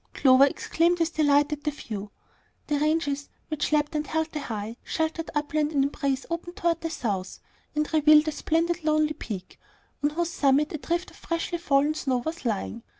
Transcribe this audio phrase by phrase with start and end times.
[0.15, 2.09] Clover exclaimed with delight at the view.
[2.65, 6.89] The ranges which lapped and held the high, sheltered upland in embrace opened toward the
[6.89, 7.39] south,
[7.75, 9.59] and revealed a splendid lonely peak,
[10.03, 12.81] on whose summit a drift of freshly fallen snow was lying.